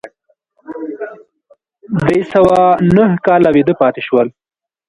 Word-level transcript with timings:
درې 2.01 2.19
سوه 2.33 2.59
نهه 2.95 3.17
کاله 3.25 3.49
ویده 3.55 3.73
پاتې 3.81 4.01
شول. 4.07 4.27